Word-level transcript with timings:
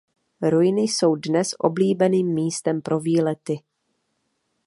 Ruiny 0.41 0.81
jsou 0.81 1.15
dnes 1.15 1.55
oblíbeným 1.59 2.27
místem 2.27 2.81
pro 2.81 2.99
výlety. 2.99 3.59